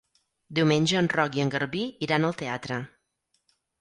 Diumenge 0.59 0.95
en 1.01 1.09
Roc 1.15 1.37
i 1.39 1.43
en 1.45 1.53
Garbí 1.57 1.83
iran 2.07 2.25
al 2.31 2.37
teatre. 2.41 2.81